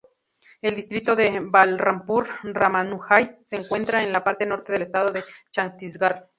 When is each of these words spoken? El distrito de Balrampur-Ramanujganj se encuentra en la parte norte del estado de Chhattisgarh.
El 0.63 0.73
distrito 0.77 1.15
de 1.19 1.27
Balrampur-Ramanujganj 1.55 3.35
se 3.45 3.55
encuentra 3.57 4.01
en 4.03 4.11
la 4.11 4.23
parte 4.23 4.47
norte 4.47 4.73
del 4.73 4.81
estado 4.81 5.11
de 5.11 5.23
Chhattisgarh. 5.51 6.27